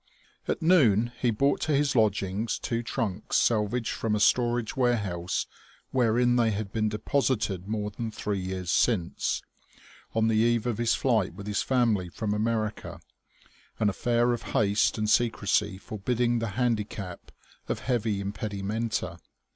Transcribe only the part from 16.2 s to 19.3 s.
the handicap of heavy impedimenta.